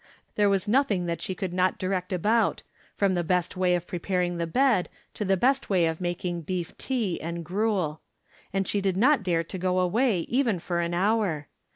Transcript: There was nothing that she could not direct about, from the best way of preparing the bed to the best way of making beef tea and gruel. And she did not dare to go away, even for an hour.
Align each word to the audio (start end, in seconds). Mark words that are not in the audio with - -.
There 0.33 0.49
was 0.49 0.67
nothing 0.67 1.05
that 1.05 1.21
she 1.21 1.35
could 1.35 1.53
not 1.53 1.77
direct 1.77 2.11
about, 2.11 2.63
from 2.95 3.13
the 3.13 3.23
best 3.23 3.55
way 3.55 3.75
of 3.75 3.85
preparing 3.85 4.37
the 4.37 4.47
bed 4.47 4.89
to 5.13 5.23
the 5.23 5.37
best 5.37 5.69
way 5.69 5.85
of 5.85 6.01
making 6.01 6.41
beef 6.41 6.75
tea 6.79 7.21
and 7.21 7.45
gruel. 7.45 8.01
And 8.51 8.67
she 8.67 8.81
did 8.81 8.97
not 8.97 9.21
dare 9.21 9.43
to 9.43 9.57
go 9.59 9.77
away, 9.77 10.21
even 10.21 10.57
for 10.57 10.79
an 10.79 10.95
hour. 10.95 11.49